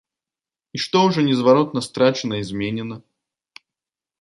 І 0.77 0.79
што 0.85 0.97
ўжо 1.09 1.19
незваротна 1.27 1.79
страчана 1.89 2.35
і 2.45 2.49
зменена? 2.53 2.95